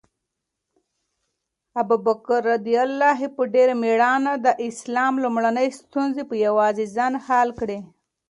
ابوبکر 1.81 2.41
رض 2.49 2.67
په 3.35 3.41
ډېره 3.53 3.73
مېړانه 3.83 4.33
د 4.45 4.47
اسلام 4.67 5.13
لومړنۍ 5.23 5.67
ستونزې 5.79 6.23
په 6.29 6.35
یوازې 6.45 6.85
ځان 6.95 7.13
حل 7.25 7.49
کړې. 7.59 7.77